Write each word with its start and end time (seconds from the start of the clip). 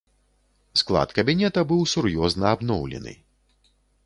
Склад 0.81 1.13
кабінета 1.19 1.61
быў 1.73 1.81
сур'ёзна 1.93 2.45
абноўлены. 2.59 3.13